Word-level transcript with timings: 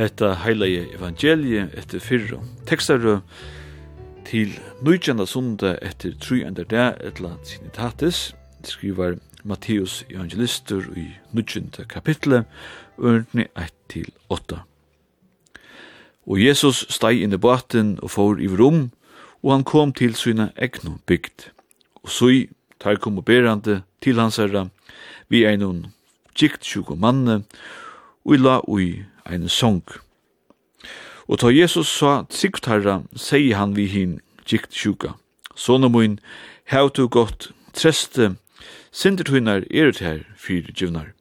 hetta 0.00 0.34
heilige 0.44 0.86
evangeliet 0.96 1.74
etter 1.76 2.00
fyrra 2.00 2.40
Tekstar 2.68 3.20
til 4.24 4.54
nøytjanda 4.84 5.26
sunda 5.28 5.74
etter 5.84 6.14
trujandar 6.22 6.68
dag 6.70 7.00
etla 7.04 7.34
sinitatis 7.44 8.30
skriver 8.64 9.18
Matteus 9.44 10.04
evangelistur 10.08 10.88
i 10.96 11.06
nøytjanda 11.36 11.84
kapitlet 11.88 12.48
ørni 12.96 13.46
1-8 13.56 14.60
Og 16.30 16.40
Jesus 16.40 16.84
steg 16.88 17.20
inn 17.20 17.36
i 17.36 17.40
baten 17.40 17.98
og 18.00 18.12
for 18.14 18.40
i 18.40 18.48
rom, 18.48 18.90
og 19.42 19.52
han 19.52 19.64
kom 19.64 19.92
til 19.96 20.14
sina 20.14 20.50
egnu 20.56 20.98
bygd. 21.08 21.48
Og 22.04 22.12
så 22.12 22.28
tar 22.78 23.00
kom 23.00 23.18
og 23.18 23.24
berande 23.24 23.82
til 24.00 24.20
hans 24.20 24.36
herra, 24.36 24.68
vi 25.28 25.42
er 25.44 25.56
noen 25.58 25.88
gikt 26.36 26.64
sjuk 26.64 26.92
og 26.92 27.00
manne, 27.00 27.42
og 28.24 28.36
la 28.38 28.60
ui 28.68 29.02
ein 29.30 29.48
song. 29.48 29.84
Og 31.30 31.38
ta 31.38 31.50
Jesus 31.54 31.88
sa 31.88 32.24
trygt 32.26 32.66
herra, 32.66 33.02
sier 33.14 33.56
han 33.56 33.76
vi 33.76 33.86
hin 33.86 34.18
gikt 34.44 34.74
sjuka. 34.74 35.14
Sona 35.54 35.88
moin, 35.88 36.18
hev 36.66 36.90
du 36.90 37.06
godt 37.06 37.52
treste, 37.72 38.34
sinter 38.90 39.24
tuinar 39.24 39.62
eret 39.70 40.02
her 40.02 40.24
fyr 40.34 40.72
givnar. 40.74 41.12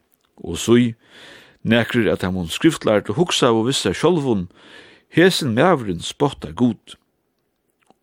Og 0.41 0.57
sui, 0.57 0.95
nekrir 1.61 2.09
at 2.09 2.25
han 2.25 2.47
skriftlært 2.49 3.09
og 3.09 3.19
hugsa 3.21 3.51
og 3.53 3.67
vissa 3.67 3.93
sjolvun, 3.93 4.47
hesen 5.13 5.53
mævren 5.53 6.01
spotta 6.01 6.51
god. 6.51 6.95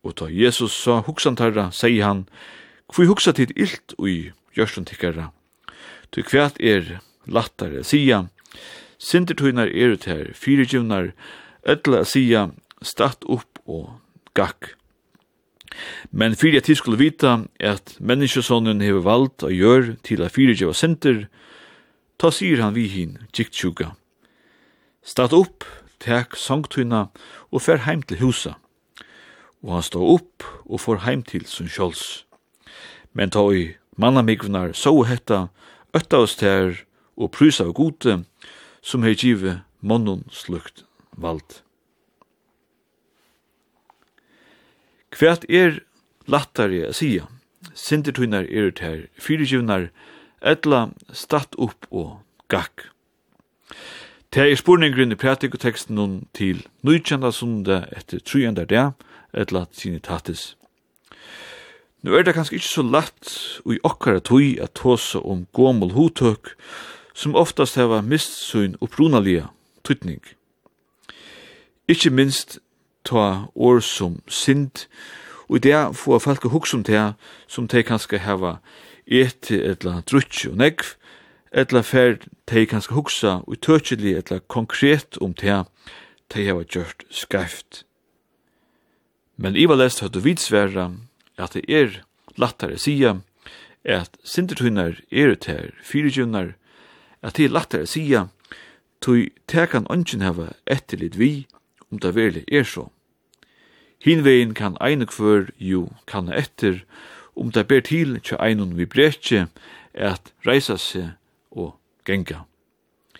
Og 0.03 0.15
ta 0.15 0.29
Jesus 0.31 0.71
sa 0.71 1.01
hugsan 1.03 1.39
herra, 1.39 1.71
sier 1.71 2.05
han, 2.05 2.27
kvi 2.87 3.07
hugsa 3.09 3.33
tid 3.35 3.51
ilt 3.59 3.97
ui 3.99 4.31
gjørstun 4.55 4.87
tikkara. 4.87 5.31
Tu 6.11 6.23
kvært 6.23 6.61
er 6.63 7.01
lattare 7.27 7.83
sia, 7.83 8.27
Sintertøynar 8.97 9.69
er 9.69 9.93
ut 9.93 10.07
her, 10.09 10.31
fyrirgjivnar, 10.33 11.11
ødla 11.67 12.03
sia, 12.05 12.49
statt 12.81 13.25
upp 13.29 13.61
og 13.65 13.99
gakk. 14.37 14.73
Men 16.11 16.35
fyrir 16.35 16.61
at 16.61 16.69
skulle 16.77 16.97
vita 16.97 17.43
at 17.59 17.97
menneskesonen 17.99 18.81
hever 18.81 19.03
vald 19.05 19.43
og 19.43 19.53
gjør 19.53 19.95
til 20.03 20.23
at 20.25 20.33
fyrirgjeva 20.33 20.73
sinter, 20.73 21.27
ta 22.17 22.31
sier 22.33 22.61
han 22.63 22.73
vi 22.73 22.87
hin, 22.89 23.17
tjiktsjuka. 23.33 23.93
Statt 25.03 25.33
upp, 25.33 25.63
tek 25.99 26.35
sangtuna 26.35 27.07
og 27.51 27.61
fer 27.61 27.85
heim 27.85 28.01
til 28.01 28.21
husa. 28.21 28.57
Og 29.63 29.77
han 29.77 29.85
stå 29.85 30.01
upp 30.01 30.45
og 30.65 30.81
får 30.81 31.03
heim 31.05 31.23
til 31.23 31.45
sin 31.45 31.69
kjols. 31.69 32.25
Men 33.13 33.29
ta 33.33 33.45
i 33.53 33.75
mannamikvnar 33.97 34.73
så 34.77 34.93
hetta, 35.05 35.47
ötta 35.93 36.21
oss 36.25 36.35
ter 36.37 36.83
og 37.17 37.31
prysa 37.33 37.65
og 37.69 37.75
gode, 37.75 38.19
som 38.81 39.03
hei 39.03 39.15
givet 39.15 39.63
mannen 39.81 40.25
slukt 40.31 40.85
valgt. 41.17 41.63
Kvært 45.11 45.47
er 45.49 45.79
lattare 46.27 46.89
a 46.89 46.93
sia, 46.93 47.25
sindertunar 47.73 48.45
er 48.51 48.69
ut 48.69 48.81
her, 48.83 49.07
fyrirgivnar, 49.17 49.89
etla 50.41 50.89
statt 51.13 51.55
upp 51.57 51.87
og 51.89 52.19
gakk. 52.51 52.89
Det 54.33 54.43
er 54.43 54.59
spurningrinn 54.59 55.15
i 55.15 55.17
pratikoteksten 55.17 56.27
til 56.35 56.65
nøytjanda 56.85 57.31
sunda 57.31 57.85
etter 57.95 58.19
trujanda 58.19 58.67
dea, 58.67 58.91
etla 59.33 59.65
sinitatis. 59.71 60.55
Nu 62.03 62.13
er 62.13 62.23
det 62.23 62.35
kanskje 62.37 62.59
ikkje 62.59 62.69
så 62.69 62.83
latt 62.85 63.31
og 63.65 63.87
okkara 63.87 64.21
tui 64.21 64.57
at 64.61 64.75
tåsa 64.77 65.23
om 65.23 65.47
gomul 65.57 65.95
hotøk, 65.95 66.53
som 67.17 67.35
oftast 67.35 67.75
hava 67.75 68.01
mist 68.05 68.35
sin 68.37 68.75
upprunalia 68.81 69.47
trytning. 69.83 70.21
Ikkje 71.89 72.11
minst 72.13 72.59
ta 73.03 73.47
år 73.55 73.79
som 73.81 74.19
sind, 74.27 74.85
og 75.49 75.57
i 75.57 75.63
det 75.65 75.79
få 75.97 76.19
folk 76.21 76.45
å 76.45 76.51
hugsa 76.53 76.77
om 76.77 76.83
det 76.85 77.15
som 77.49 77.65
de 77.65 77.81
kanskje 77.81 78.19
hava 78.21 78.59
ete 79.07 79.57
etla 79.65 80.03
drutsk 80.05 80.51
og 80.51 80.59
negv, 80.61 80.93
etla 81.49 81.81
fer 81.81 82.19
de 82.51 82.65
kanskje 82.69 82.93
hugsa 82.93 83.33
og 83.47 83.57
tøtjelig 83.65 84.13
etla 84.19 84.39
konkret 84.45 85.17
om 85.17 85.33
det 85.33 85.63
de 86.35 86.45
hava 86.51 86.67
gjort 86.69 87.07
skreft. 87.09 87.81
Men 89.41 89.57
Iva 89.57 89.79
lest 89.79 90.03
høyt 90.03 90.13
høyde 90.13 90.25
vidsverra 90.27 90.91
at 91.41 91.57
det 91.57 91.65
er 91.65 92.01
lattare 92.37 92.77
sia 92.77 93.15
at 93.87 94.21
sindertunar 94.21 95.01
er 95.09 95.33
ter 95.41 95.73
fyrirgjunnar 95.81 96.53
at 97.21 97.37
det 97.37 97.45
er 97.45 97.55
lettere 97.55 97.87
å 97.87 97.89
sige, 97.89 98.27
tog 99.01 99.29
tekan 99.47 99.87
ønsken 99.93 100.25
hava 100.25 100.51
etterlit 100.65 101.17
vi, 101.19 101.47
om 101.91 101.99
det 101.99 102.15
virkelig 102.15 102.45
er 102.51 102.63
så. 102.63 102.87
Hinvegin 104.03 104.53
kan 104.53 104.77
einu 104.81 105.05
kvør 105.05 105.49
jo 105.59 105.87
kan 106.07 106.29
etter, 106.29 106.83
om 107.35 107.51
det 107.51 107.67
ber 107.67 107.81
til 107.81 108.19
tja 108.21 108.37
einun 108.41 108.77
vi 108.77 108.85
brekje, 108.85 109.47
at 109.93 110.33
reisa 110.45 110.77
seg 110.77 111.13
og 111.51 111.77
genga. 112.05 112.45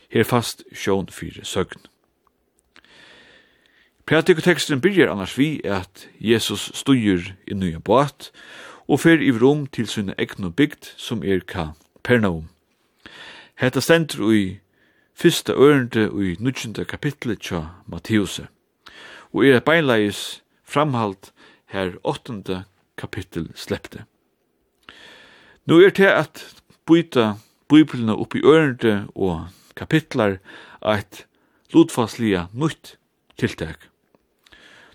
Her 0.09 0.23
fast 0.23 0.63
sjón 0.73 1.09
fyrir 1.11 1.45
søgn. 1.45 1.81
Prætikoteksten 4.07 4.81
byrjar 4.81 5.11
annars 5.11 5.37
vi 5.37 5.59
at 5.65 6.07
Jesus 6.19 6.71
stuyr 6.73 7.33
i 7.47 7.53
nye 7.53 7.79
båt 7.79 8.31
og 8.87 9.01
fer 9.03 9.19
i 9.19 9.33
rom 9.35 9.65
til 9.67 9.89
sinne 9.91 10.15
egnu 10.15 10.53
bygd 10.55 10.93
som 10.95 11.25
er 11.25 11.43
ka 11.43 11.73
pernaum. 12.07 12.47
Hetta 13.57 13.81
stendur 13.81 14.29
í 14.29 14.41
fyrsta 15.17 15.55
ørende 15.57 16.03
í 16.13 16.35
19. 16.37 16.75
kapitlet 16.85 17.41
tja 17.41 17.63
Matteus. 17.89 18.35
Og 19.33 19.47
er 19.49 19.63
beinleis 19.65 20.43
framhald 20.61 21.31
her 21.73 21.95
8. 22.05 22.59
kapittel 23.01 23.47
sleppte. 23.57 24.03
Nú 25.65 25.79
er 25.81 25.89
til 25.89 26.13
at 26.13 26.43
byta 26.85 27.39
bibelina 27.65 28.13
upp 28.13 28.37
í 28.37 28.43
ørende 28.45 29.07
og 29.15 29.49
kapitlar 29.73 30.37
eit 30.85 31.25
lutfaslia 31.73 32.45
nytt 32.53 32.93
tiltak. 33.41 33.89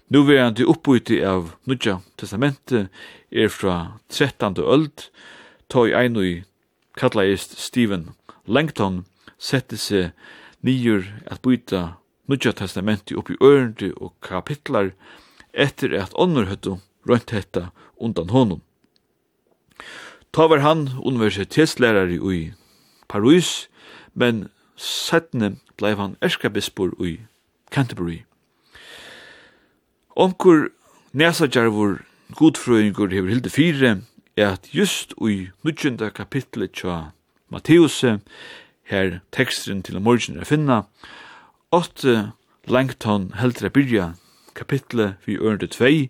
Nå 0.07 0.23
verandi 0.31 0.63
uppbyte 0.63 1.19
av 1.27 1.57
Nudja 1.67 1.99
testamentet 2.15 2.95
er 3.35 3.51
fra 3.51 3.99
13. 4.07 4.63
öld, 4.63 5.11
ta 5.67 5.89
einu 5.91 6.23
i 6.23 6.35
kallaist 6.95 7.59
Stephen 7.59 8.13
Langton 8.47 9.05
sette 9.39 9.79
seg 9.79 10.13
nyer 10.63 11.07
at 11.31 11.43
byta 11.43 12.03
Nudja 12.31 12.53
testamenti 12.55 13.17
oppi 13.19 13.35
i 13.35 13.43
ørende 13.43 13.91
og 13.99 14.15
kapitlar 14.23 14.93
etter 15.53 15.95
at 15.99 16.15
ånder 16.15 16.47
høttu 16.49 16.79
rønt 17.09 17.35
hetta 17.35 17.71
undan 17.99 18.31
honum. 18.31 18.63
Ta 20.33 20.47
var 20.49 20.63
han 20.63 20.89
universitetslærare 21.03 22.17
i 22.17 22.53
Paris, 23.09 23.69
men 24.15 24.49
settene 24.77 25.57
blei 25.77 25.93
han 25.99 26.17
erskabispor 26.23 26.95
i 27.05 27.19
Canterbury. 27.75 28.23
Onkur 30.17 30.71
nesajarvur 31.13 32.01
godfrøyngur 32.39 33.13
hefur 33.13 33.29
hildi 33.29 33.51
fire 33.53 33.93
er 34.37 34.55
at 34.55 34.71
just 34.73 35.13
i 35.21 35.51
nudjunda 35.65 36.09
kapitlet 36.11 36.73
tja 36.73 37.13
Matteus, 37.53 38.01
her 38.89 39.19
teksten 39.33 39.83
til 39.85 40.01
morgen 40.01 40.39
er 40.41 40.49
finna, 40.49 40.83
åtte 41.73 42.33
langton 42.65 43.33
heldre 43.37 43.69
byrja, 43.69 44.13
kapitlet 44.57 45.21
vi 45.27 45.37
ørende 45.37 45.69
tvei, 45.69 46.09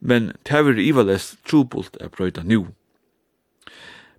men 0.00 0.32
tever 0.44 0.80
ivalest 0.82 1.38
trobult 1.46 1.96
er 2.00 2.10
brøyda 2.10 2.42
nu. 2.42 2.66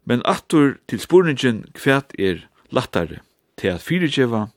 Men 0.05 0.23
attur 0.25 0.77
til 0.87 1.01
spurningen 1.03 1.65
kvært 1.75 2.15
er 2.19 2.45
lattare 2.71 3.19
til 3.59 3.75
at 3.75 3.83
fyrirgjeva 3.83 4.47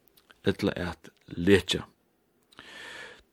etla 0.47 0.73
at 0.77 1.11
letja. 1.27 1.83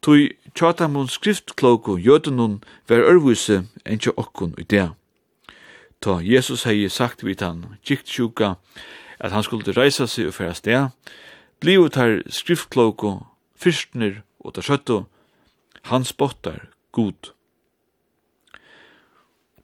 Tui 0.02 0.32
tjata 0.58 0.88
mun 0.88 1.08
skriftkloku 1.08 2.00
jötunun 2.02 2.58
ver 2.90 3.06
örvuse 3.06 3.62
enn 3.86 4.02
tja 4.02 4.16
okkun 4.18 4.58
i 4.58 4.66
det. 4.66 4.90
Ta 6.02 6.18
Jesus 6.22 6.64
hei 6.66 6.90
sagt 6.90 7.22
vid 7.24 7.42
han, 7.46 7.78
gikt 7.86 8.10
sjuka, 8.10 8.56
at 9.20 9.32
han 9.32 9.44
skulle 9.46 9.76
reisa 9.78 10.08
seg 10.10 10.32
og 10.32 10.34
færa 10.34 10.56
sted, 10.58 10.88
blivu 11.62 11.92
tar 11.94 12.24
skriftkloko, 12.26 13.20
fyrstner 13.54 14.24
og 14.42 14.56
tar 14.56 14.66
sjøttu, 14.66 15.04
han 15.92 16.06
spottar 16.06 16.72
god. 16.92 17.34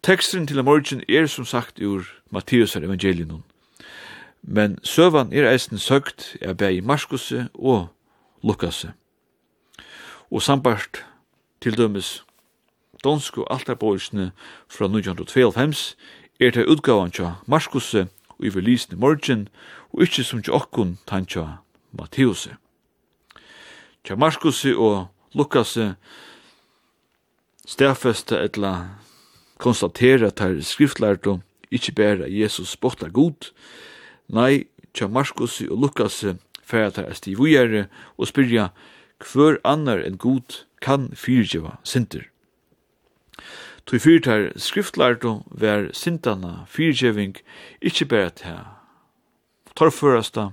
Teksten 0.06 0.46
til 0.48 0.62
morgen 0.64 1.02
er 1.10 1.26
som 1.26 1.46
sagt 1.46 1.82
ur 1.82 2.06
Matteus 2.30 2.76
evangelion, 2.76 3.44
men 4.42 4.78
søvan 4.84 5.34
er 5.34 5.50
eisen 5.50 5.82
søgt 5.82 6.38
er 6.42 6.54
bæg 6.54 6.78
i 6.78 6.82
og 7.54 7.88
Lukas. 8.44 8.86
Og 10.32 10.42
sambart 10.42 11.06
til 11.62 11.78
dømes 11.78 12.24
donsku 13.04 13.44
altarboisne 13.50 14.32
fra 14.68 14.86
1952 14.86 15.98
er 16.40 16.52
det 16.52 16.68
utgavan 16.70 17.12
tja 17.12 17.36
Markusse 17.48 18.08
og 18.38 18.46
i 18.46 18.52
verlisne 18.54 18.98
morgen, 18.98 19.48
og 19.94 20.06
ikkje 20.06 20.24
som 20.24 20.42
tja 20.44 20.54
okkun 20.54 20.98
tan 21.10 21.26
tja 21.26 21.58
Tja 24.04 24.16
Markusse 24.16 24.76
og 24.78 25.08
Lukas 25.34 25.78
stafesta 27.66 28.44
etla 28.44 28.74
konstatera 29.58 30.30
tar 30.30 30.62
skriftlærdom 30.62 31.42
ikkje 31.72 31.94
bæra 31.94 32.30
Jesus 32.30 32.78
bortar 32.78 33.10
god, 33.10 33.52
nei, 34.30 34.68
tja 34.94 35.08
Markusse 35.08 35.66
og 35.72 35.82
Lukas 35.82 36.24
færa 36.64 36.92
tar 36.92 37.10
esti 37.10 37.34
vujere 37.34 37.88
og 38.18 38.30
spyrja 38.30 38.70
hver 39.18 39.58
annar 39.66 40.06
enn 40.06 40.22
god 40.22 40.64
kan 40.82 41.10
fyrtjeva 41.18 41.80
sinter. 41.84 42.30
Tui 43.88 44.00
fyrtar 44.00 44.50
skriftlærdo 44.60 45.44
ver 45.52 45.86
sintana 45.94 46.66
fyrtjeving 46.68 47.38
ikkje 47.82 48.06
bæra 48.06 48.30
til 48.30 48.58
torførasta, 49.76 50.50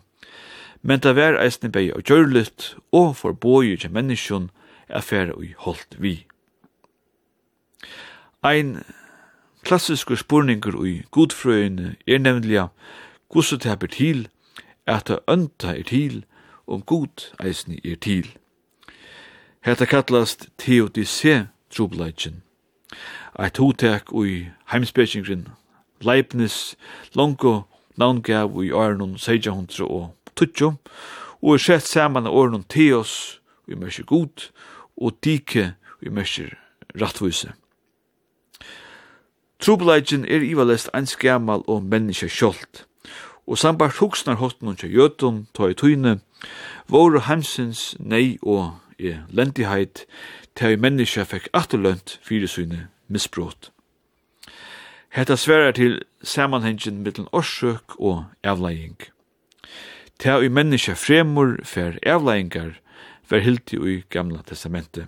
men 0.82 1.00
det 1.00 1.16
var 1.16 1.40
eisne 1.42 1.72
bei 1.72 1.90
og 1.90 2.02
gjørligt 2.02 2.76
og 2.92 3.16
forboi 3.16 3.76
til 3.76 3.90
menneskjon 3.90 4.50
er 4.88 5.00
fer 5.00 5.32
og 5.32 5.44
holdt 5.66 5.96
vi. 5.98 6.26
Ein 8.44 8.84
klassiskur 9.64 10.14
spurningur 10.14 10.78
ui 10.78 11.02
gudfrøyene 11.10 11.96
er 12.06 12.18
nemlig 12.18 12.68
gusset 13.28 13.64
det 13.64 13.82
er 13.82 13.86
til, 13.86 14.28
at 14.86 15.08
det 15.08 15.18
ønta 15.28 15.74
er 15.74 15.82
til, 15.82 16.24
om 16.66 16.82
god 16.82 17.32
eisne 17.44 17.80
er 17.84 17.96
til. 17.96 18.36
Hetta 19.64 19.84
kallast 19.84 20.48
teodicé 20.62 21.46
trubleitjen 21.70 22.42
eit 23.38 23.58
hotek 23.58 24.12
ui 24.12 24.50
heimspekingrin 24.72 25.48
Leibniz 26.04 26.76
longo 27.14 27.64
navngav 27.96 28.56
ui 28.56 28.70
årenon 28.72 29.14
1600 29.14 29.86
og 29.86 30.14
tutsjo, 30.36 30.74
og 31.42 31.54
er 31.54 31.62
sett 31.62 31.86
saman 31.86 32.26
av 32.26 32.34
årenon 32.34 32.64
teos 32.68 33.40
ui 33.68 33.78
mersi 33.78 34.02
god, 34.06 34.50
og 34.96 35.18
dike 35.24 35.72
ui 36.02 36.10
mersi 36.10 36.48
rattvise. 37.00 37.52
Trubleidjen 39.62 40.26
er 40.28 40.44
ivalest 40.44 40.90
eins 40.94 41.16
gammal 41.16 41.64
og 41.70 41.84
menneska 41.88 42.28
sjolt, 42.28 42.84
og 43.46 43.58
sambart 43.58 43.98
hugsnar 44.00 44.40
hotnun 44.40 44.76
til 44.76 44.92
jötum, 44.92 45.44
ta 45.54 45.70
i 45.70 45.76
tøyne, 45.78 46.18
våre 46.88 47.24
hansins 47.28 47.94
nei 47.98 48.38
og 48.42 48.74
e 48.98 49.16
lendigheit, 49.30 50.04
til 50.54 50.78
menneska 50.78 51.24
fekk 51.26 51.48
atterlønt 51.54 52.18
fyrir 52.22 52.50
syne 52.50 52.88
misbrot. 53.08 53.70
Hetta 55.14 55.36
sverar 55.36 55.76
til 55.76 56.00
samanhengin 56.22 57.02
mittlen 57.04 57.28
orsøk 57.32 57.94
og 58.00 58.24
avleiing. 58.42 58.96
Ta 60.18 60.40
i 60.42 60.48
menneska 60.48 60.96
fremur 60.98 61.60
fer 61.64 61.98
avleiingar 62.02 62.74
ver 63.30 63.44
hilti 63.44 63.78
i 63.78 64.02
gamla 64.10 64.42
testamentet. 64.46 65.06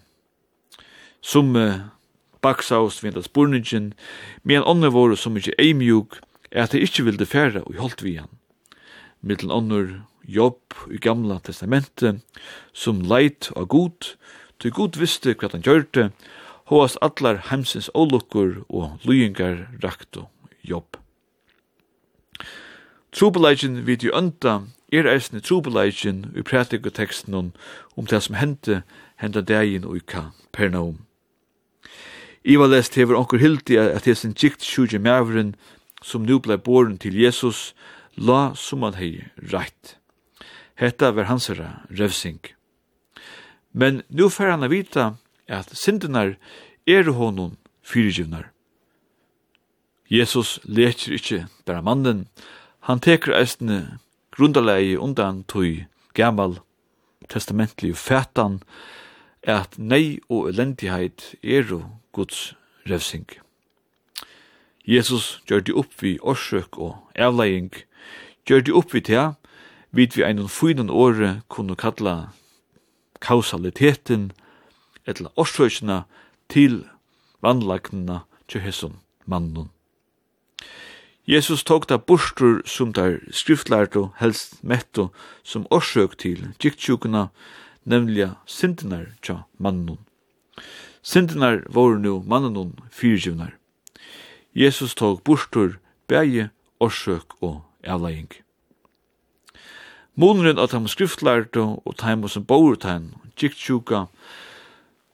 Som 1.21 1.57
baksaust 2.43 3.03
vinda 3.03 3.23
spurningin, 3.23 3.93
men 4.43 4.63
ånne 4.63 4.93
voru 4.95 5.17
som 5.19 5.37
ikkje 5.37 5.57
eimjuk, 5.59 6.21
er 6.51 6.67
at 6.67 6.75
de 6.75 6.83
ikkje 6.85 7.07
vilde 7.09 7.27
færa 7.27 7.65
og 7.67 7.75
holdt 7.81 8.05
vi 8.07 8.17
han. 8.21 8.31
Mittlen 9.27 9.51
onnur 9.51 9.89
jobb 10.23 10.77
i 10.91 11.01
gamla 11.03 11.41
testamentet, 11.43 12.23
som 12.73 13.03
leit 13.03 13.51
og 13.57 13.69
god, 13.75 14.13
til 14.63 14.73
god 14.73 14.99
visste 15.01 15.35
hva 15.35 15.51
han 15.53 15.65
gjørte, 15.67 16.11
Håast 16.67 16.99
allar 17.03 17.39
heimsins 17.51 17.91
ólukkur 17.95 18.65
og 18.69 18.99
lyingar 19.07 19.69
raktu 19.83 20.27
jobb. 20.67 20.97
Trubeleikjen 23.13 23.87
vid 23.87 24.03
jo 24.03 24.11
ønda 24.13 24.67
er 24.93 25.07
eisne 25.09 25.41
trubeleikjen 25.41 26.33
i 26.37 26.43
prætikoteksten 26.43 27.35
om 27.35 28.07
det 28.11 28.23
som 28.23 28.35
hendte 28.35 28.83
henda 29.23 29.41
degin 29.41 29.87
og 29.87 29.97
i 29.97 30.03
Kapernaum. 30.07 30.99
Iva 32.45 32.67
lest 32.67 32.95
hever 32.95 33.17
onkur 33.19 33.39
hildi 33.39 33.79
at 33.79 34.05
hesen 34.07 34.35
gikt 34.35 34.63
sjuge 34.63 34.99
mævren 34.99 35.55
som 36.03 36.23
nu 36.23 36.39
blei 36.39 36.57
boren 36.57 36.99
til 36.99 37.17
Jesus 37.19 37.75
la 38.17 38.55
som 38.55 38.83
han 38.83 38.99
hei 38.99 39.25
rett. 39.53 39.97
Hetta 40.77 41.11
var 41.11 41.31
hansara 41.31 41.87
revsing. 41.91 42.41
Men 43.73 44.03
nu 44.09 44.29
fer 44.29 44.51
han 44.51 44.63
a 44.63 44.69
vita 44.69 45.15
at 45.49 45.71
syndenar 45.77 46.37
er 46.87 47.11
honom 47.13 47.57
fyrirgivnar. 47.83 48.51
Jesus 50.11 50.61
leker 50.65 51.17
ikkje 51.19 51.47
bara 51.67 51.83
mannen, 51.83 52.27
han 52.87 53.01
teker 53.03 53.35
eisne 53.35 53.99
grundalegi 54.31 54.97
undan 54.97 55.43
tui 55.51 55.87
gammal 56.15 56.61
testamentlig 57.29 57.97
fætan 57.97 58.61
at 59.43 59.79
nei 59.79 60.19
og 60.29 60.49
elendigheit 60.51 61.35
er 61.43 61.67
Guds 62.13 62.55
revsing. 62.91 63.27
Jesus 64.87 65.43
gjør 65.49 65.61
det 65.61 65.75
opp 65.75 66.03
vi 66.03 66.19
årsøk 66.23 66.79
og 66.79 66.97
avleiing, 67.19 67.73
gjør 68.47 68.61
det 68.61 68.75
opp 68.75 68.95
vi 68.95 69.01
til, 69.01 69.35
vid 69.91 70.15
vi 70.15 70.23
ein 70.23 70.49
fynan 70.49 70.91
åre 70.91 71.41
kunne 71.49 71.75
kalla 71.75 72.31
kausaliteten, 73.21 74.31
etla 75.07 75.31
årsøkene 75.37 76.03
til 76.53 76.85
vannlagnene 77.43 78.21
til 78.49 78.61
hesson 78.61 78.99
mannen. 79.27 79.71
Jesus 81.27 81.65
tok 81.67 81.89
da 81.91 81.99
bostur 81.99 82.61
som 82.67 82.93
der 82.95 83.19
skriftlært 83.35 83.97
helst 84.21 84.61
metto 84.63 85.09
som 85.43 85.67
årsøk 85.75 86.15
til 86.23 86.53
giktsjukene, 86.63 87.29
nemlig 87.85 88.31
sintenar 88.47 89.09
tja 89.23 89.43
mannen. 89.59 89.99
Sintenar 91.03 91.65
var 91.67 91.99
nu 91.99 92.23
mannen 92.23 92.79
fyrtjivnar. 92.91 93.57
Jesus 94.55 94.95
tok 94.95 95.25
bostur 95.25 95.79
bæge 96.07 96.51
årsøk 96.81 97.43
og 97.43 97.63
avlæging. 97.85 98.31
Måneren 100.15 100.59
at 100.59 100.73
han 100.73 100.89
skriftlærte 100.89 101.61
og 101.61 101.97
teimen 101.99 102.29
som 102.29 102.45
bor 102.45 102.75
teimen, 102.75 103.15
giktsjuka, 103.37 104.07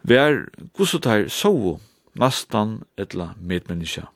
vær 0.02 0.48
gusutær 0.74 1.28
sovu 1.28 1.78
nastan 2.18 2.82
etla 2.98 3.34
medmenniska. 3.40 4.08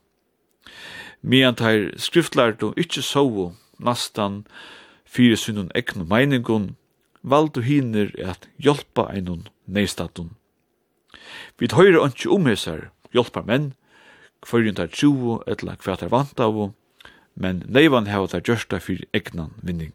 Mian 1.22 1.56
tær 1.56 1.92
skriftlært 1.98 2.62
ikkje 2.76 3.02
sovu 3.02 3.52
nastan 3.78 4.44
fyrir 5.04 5.38
sunnun 5.40 5.70
eknu 5.74 6.04
meiningun, 6.04 6.76
valdu 7.22 7.62
hinir 7.62 8.12
at 8.22 8.48
hjálpa 8.62 9.08
einun 9.14 9.48
neistatun. 9.66 10.34
Vi 11.58 11.68
høyre 11.72 12.04
ikkje 12.06 12.30
om 12.30 12.46
hesar 12.46 12.90
hjálpa 13.14 13.42
menn, 13.46 13.72
hverjun 14.46 14.76
tær 14.76 14.90
tjuvu 14.92 15.40
etla 15.50 15.76
kvartar 15.80 16.10
tær 16.10 16.14
vant 16.14 16.40
av, 16.40 16.60
men 17.34 17.64
neivan 17.66 18.10
hava 18.10 18.28
tær 18.30 18.44
gjørsta 18.44 18.80
fyrir 18.82 19.08
egnan 19.16 19.54
vinning. 19.62 19.94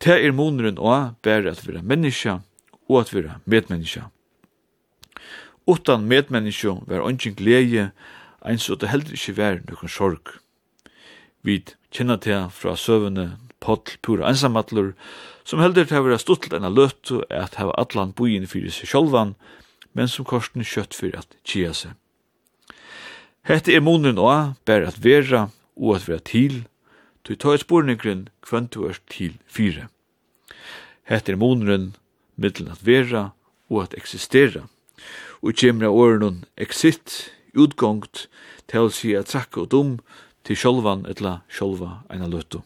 Ta 0.00 0.16
er 0.16 0.32
moneren 0.32 0.78
og 0.78 1.16
bære 1.22 1.52
at 1.52 1.66
vera 1.66 1.82
menneska 1.84 2.40
og 2.88 3.00
at 3.00 3.14
vera 3.14 3.40
medmenneska. 3.44 4.08
Utan 5.70 6.08
medmenneske 6.08 6.72
var 6.86 7.06
ingen 7.06 7.36
glede, 7.38 7.90
eins 8.42 8.66
og 8.70 8.80
det 8.80 8.90
heldur 8.90 9.14
ikkje 9.14 9.36
var 9.36 9.60
nokon 9.68 9.92
sorg. 9.92 10.32
Vi 11.46 11.60
kjenner 11.94 12.18
til 12.18 12.48
fra 12.50 12.74
søvende 12.76 13.36
potl 13.60 13.98
pura 14.02 14.28
ensamattlur, 14.30 14.92
som 15.44 15.62
heldur 15.62 15.86
til 15.86 16.00
å 16.00 16.06
være 16.08 16.18
stått 16.22 16.46
til 16.46 16.56
denne 16.56 16.72
og 16.72 17.22
at 17.30 17.58
hava 17.60 17.76
allan 17.78 18.12
boin 18.16 18.46
fyrir 18.46 18.72
seg 18.74 18.90
sjolvan, 18.90 19.36
men 19.92 20.08
som 20.08 20.24
korsen 20.24 20.64
kjøtt 20.64 20.94
fyrir 20.94 21.20
at 21.22 21.36
tjia 21.44 21.72
seg. 21.74 21.94
Hette 23.46 23.72
er 23.72 23.84
munnen 23.84 24.18
og 24.18 24.56
bære 24.66 24.90
at 24.90 25.00
vera 25.04 25.48
og 25.76 25.96
at 25.96 26.08
vera 26.08 26.20
til, 26.24 26.64
du 27.24 27.34
tar 27.36 27.54
et 27.54 27.64
spurningren 27.64 28.28
kvann 28.42 28.68
du 28.72 28.84
er 28.88 28.98
til 29.12 29.38
fire. 29.46 29.88
Hette 31.04 31.32
er 31.32 31.40
munnen 31.40 31.94
middelen 32.36 32.72
at 32.72 32.84
vera 32.86 33.30
og 33.70 33.84
at 33.84 33.96
eksistera, 33.96 34.66
og 35.42 35.56
kjemra 35.56 35.90
åren 35.90 36.44
exit, 36.56 37.30
utgångt, 37.56 38.26
til 38.70 38.86
å 38.86 38.92
si 38.94 39.14
at 39.18 39.32
trakk 39.32 39.58
og 39.58 39.70
dum, 39.72 39.94
til 40.44 40.56
sjolvan 40.56 41.04
etla 41.08 41.40
sjolva 41.52 42.00
eina 42.12 42.28
løttu. 42.30 42.60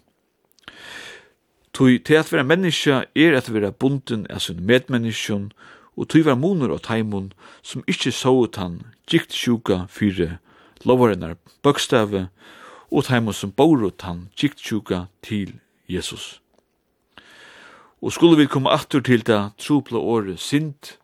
Tui 1.75 1.99
til 1.99 2.21
at 2.21 2.31
vera 2.31 2.47
menneska 2.47 3.01
er 3.19 3.35
at 3.35 3.51
vera 3.51 3.73
bunden 3.73 4.29
av 4.31 4.45
sin 4.45 4.63
medmenneskjon, 4.67 5.49
og 5.99 6.09
tui 6.11 6.23
var 6.27 6.39
moner 6.39 6.71
og 6.71 6.85
taimun 6.87 7.33
som 7.63 7.83
ikkje 7.91 8.13
såut 8.15 8.59
han 8.59 8.81
gikt 9.11 9.35
sjuka 9.35 9.85
fyre 9.91 10.39
lovarenar 10.87 11.37
bøkstave, 11.67 12.29
og 12.95 13.07
taimun 13.09 13.35
som 13.35 13.51
borut 13.51 14.07
han 14.07 14.29
gikt 14.39 14.63
sjuka 14.63 15.07
til 15.23 15.57
Jesus. 15.91 16.41
Og 18.05 18.13
skulle 18.13 18.39
vi 18.39 18.51
komme 18.51 18.71
atur 18.71 19.01
til 19.01 19.25
det 19.27 19.41
trupla 19.59 19.99
året 19.99 20.39
sint, 20.39 20.99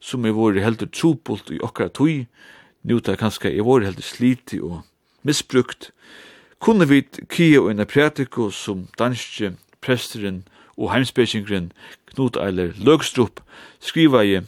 som 0.00 0.26
er 0.26 0.36
vore 0.36 0.62
heldur 0.62 0.90
trupult 0.92 1.50
i 1.50 1.60
okkara 1.62 1.92
tui, 1.94 2.26
nu 2.82 3.00
ta 3.00 3.16
kanska 3.16 3.50
er 3.50 3.66
vore 3.66 3.88
heldur 3.88 4.06
sliti 4.06 4.60
og 4.60 4.82
misbrukt, 5.22 5.90
kunne 6.58 6.88
vi 6.88 7.02
kia 7.30 7.60
og 7.60 7.70
ena 7.70 7.86
apretiko 7.86 8.50
som 8.50 8.86
danske 8.98 9.52
presteren 9.80 10.44
og 10.76 10.92
heimspekingren 10.92 11.72
Knut 12.10 12.36
Eiler 12.36 12.72
Løgstrup 12.78 13.40
skriva 13.80 14.22
i 14.26 14.40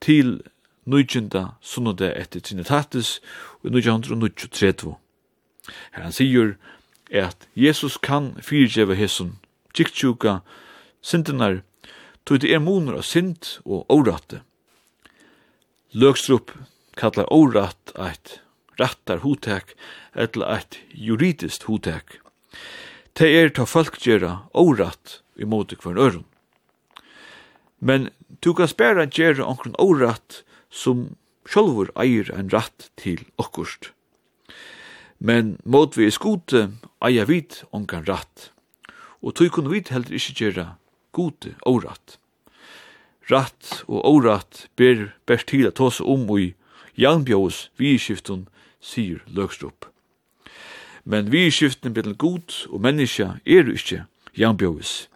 til 0.00 0.40
nøytjenda 0.86 1.44
sunnode 1.60 2.10
etter 2.14 2.40
Trinitatis 2.40 3.18
og 3.62 3.74
1933. 3.74 4.94
Her 5.94 6.02
han 6.02 6.14
sier 6.14 6.54
at 7.10 7.48
Jesus 7.56 7.98
kan 7.98 8.34
fyrtjeva 8.42 8.94
hesson 8.94 9.36
kiktsjuka 9.74 10.40
syndenar 11.02 11.62
tog 12.26 12.42
det 12.42 12.52
er 12.54 12.62
moner 12.62 13.00
av 13.00 13.06
synd 13.06 13.58
og 13.64 13.86
åratte 13.92 14.42
Løgstrup 15.96 16.50
kallar 17.00 17.24
órætt 17.32 17.94
eitt 17.96 18.42
rattar 18.76 19.22
hútek 19.22 19.70
etla 20.12 20.50
eitt 20.58 20.76
juridist 20.92 21.64
hútek. 21.64 22.18
Te 23.16 23.24
er 23.24 23.48
ta 23.48 23.64
folk 23.64 23.96
gjerra 24.04 24.50
órætt 24.52 25.22
i 25.40 25.48
móti 25.48 25.78
kvarn 25.80 25.96
örun. 25.96 26.26
Men 27.80 28.10
tu 28.44 28.52
kan 28.52 28.68
spæra 28.68 29.08
gjerra 29.08 29.48
onkron 29.48 29.80
órætt 29.80 30.42
som 30.68 31.16
sjálfur 31.48 31.88
eier 31.96 32.28
en 32.36 32.52
rætt 32.52 32.90
til 33.00 33.24
okkurst. 33.40 33.94
Men 35.18 35.56
mot 35.64 35.96
vi 35.96 36.12
skute 36.12 36.68
eier 37.00 37.24
vit 37.24 37.62
onkran 37.72 38.04
rætt. 38.04 38.52
Og 39.24 39.32
tu 39.34 39.48
kunne 39.48 39.72
vit 39.72 39.88
heldur 39.88 40.20
ikkje 40.20 40.36
gjerra 40.36 40.70
gode 41.16 41.56
órætt. 41.64 42.20
Ratt 43.28 43.82
og 43.86 44.04
óratt 44.08 44.66
ber 44.76 45.10
best 45.28 45.50
til 45.52 45.66
at 45.68 45.76
tåse 45.76 46.04
om 46.04 46.24
og 46.30 46.40
i 46.40 46.54
Janbjós 46.98 47.68
vidskiftun, 47.78 48.48
sier 48.80 49.20
Løgstrup. 49.26 49.84
Men 51.04 51.28
vidskiften 51.32 51.92
mellom 51.92 52.16
god 52.16 52.54
og 52.72 52.80
menneska 52.80 53.36
er 53.44 53.68
ikkje 53.68 54.06
Janbjós. 54.38 55.08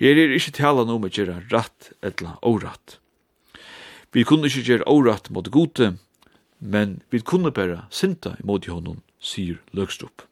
Her 0.00 0.16
er 0.16 0.32
ikkje 0.36 0.56
tala 0.58 0.84
noe 0.84 1.00
med 1.00 1.12
gjerra 1.12 1.42
ratt 1.52 1.92
eller 2.02 2.38
óratt. 2.44 2.98
Vi 4.12 4.24
kunne 4.24 4.48
ikkje 4.48 4.64
gjerra 4.64 4.88
óratt 4.88 5.30
mot 5.30 5.50
gode, 5.52 5.94
men 6.60 7.00
vi 7.12 7.20
kunne 7.20 7.52
bare 7.52 7.84
sinta 7.90 8.34
imot 8.40 8.64
i 8.64 8.72
honom, 8.72 9.02
sier 9.20 9.60
Løgstrup. 9.76 10.24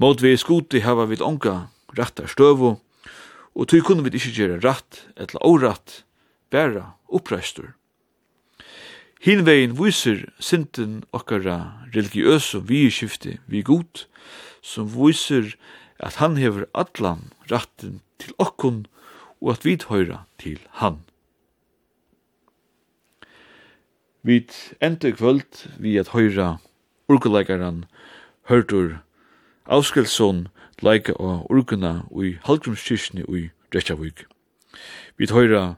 Mot 0.00 0.22
vi 0.24 0.32
skoti 0.40 0.80
hava 0.80 1.04
vi 1.06 1.20
onka 1.20 1.68
rattar 1.98 2.30
støvo, 2.32 2.78
og 3.54 3.68
tog 3.68 3.84
kunne 3.86 4.04
vi 4.04 4.14
ikkje 4.16 4.34
gjere 4.36 4.60
ratt 4.64 5.04
etla 5.20 5.40
åratt, 5.44 6.02
bæra 6.50 6.94
oppreistur. 7.08 7.74
Hinvegin 9.22 9.76
viser 9.78 10.24
sinten 10.42 11.02
okkara 11.14 11.86
religiøse 11.94 12.62
vieskifte 12.66 13.36
vi 13.46 13.62
god, 13.62 14.06
som 14.62 14.88
viser 14.90 15.54
at 16.02 16.18
han 16.18 16.36
hever 16.40 16.66
allan 16.74 17.30
ratten 17.52 18.00
til 18.18 18.34
okkun 18.42 18.86
og 19.42 19.54
at 19.54 19.64
vi 19.66 19.76
høyra 19.88 20.24
til 20.42 20.58
han. 20.82 21.02
Vi 24.22 24.46
enda 24.80 25.10
kvöld 25.10 25.66
vi 25.78 25.96
at 25.98 26.14
høyra 26.14 26.58
urkuleikaran 27.08 27.84
hørtur 28.50 29.02
Avskelsson 29.66 30.48
leika 30.82 31.12
og 31.12 31.50
urguna 31.50 32.02
ui 32.10 32.38
halgrumskirkni 32.44 33.24
ui 33.28 33.50
Reykjavík. 33.74 34.26
Vi 35.16 35.28
høyra 35.30 35.76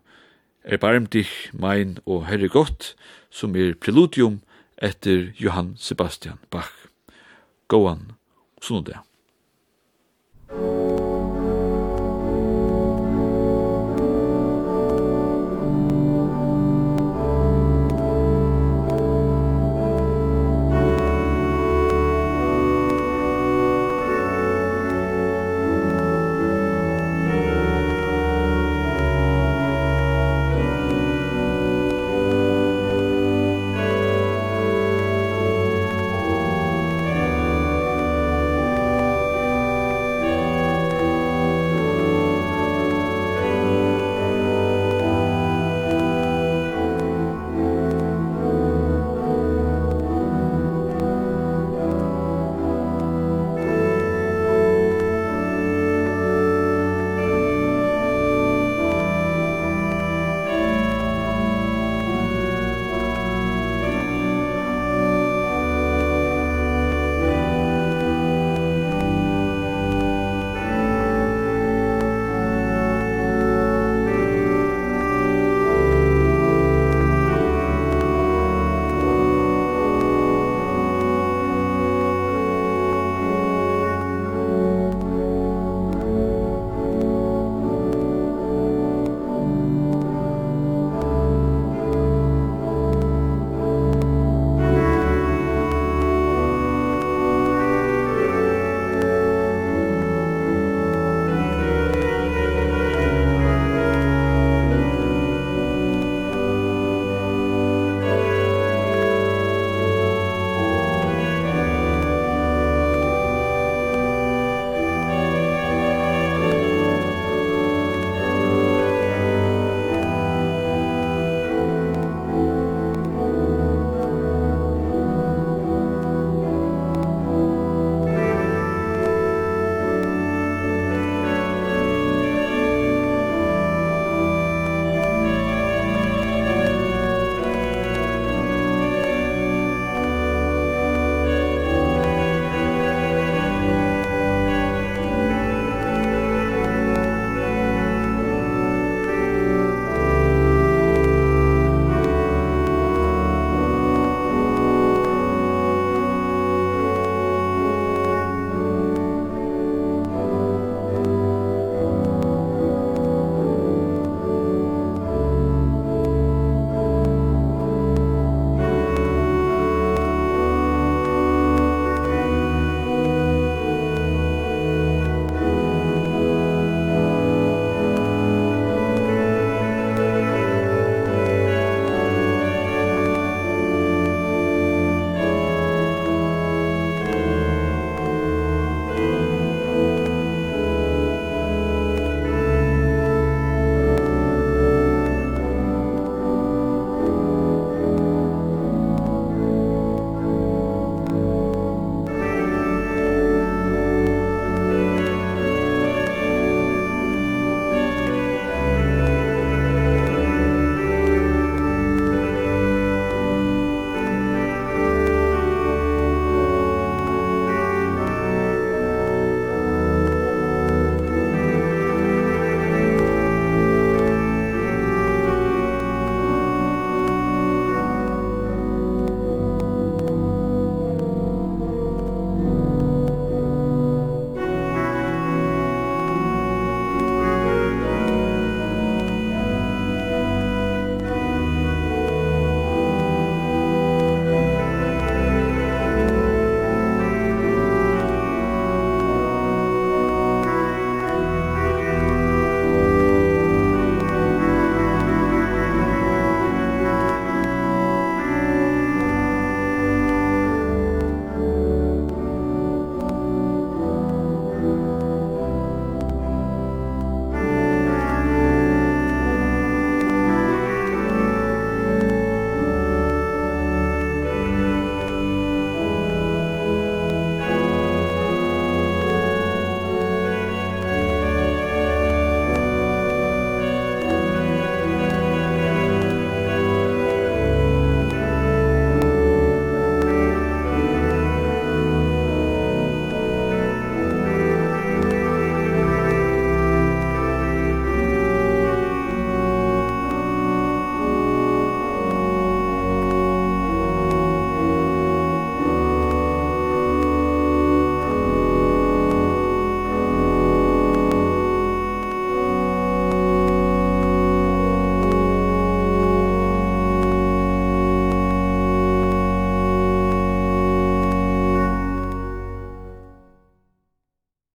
Erbarm 0.64 1.06
dich, 1.06 1.50
mein 1.52 1.98
og 2.06 2.26
Herre 2.26 2.48
Gott, 2.48 2.94
som 3.30 3.56
er 3.56 3.74
preludium 3.74 4.40
etter 4.78 5.34
Johann 5.36 5.74
Sebastian 5.76 6.38
Bach. 6.50 6.72
Gåan, 7.68 8.12
sunnudag. 8.62 9.04